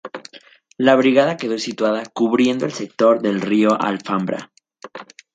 La 0.77 0.95
brigada 0.95 1.37
quedó 1.37 1.59
situada 1.59 2.01
cubriendo 2.11 2.65
en 2.65 2.71
el 2.71 2.75
sector 2.75 3.21
del 3.21 3.39
río 3.39 3.79
Alfambra. 3.79 4.51